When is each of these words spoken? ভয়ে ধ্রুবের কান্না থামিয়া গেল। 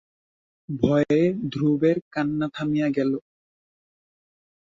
ভয়ে 0.69 1.19
ধ্রুবের 1.51 1.97
কান্না 2.13 2.47
থামিয়া 2.55 2.87
গেল। 2.97 3.11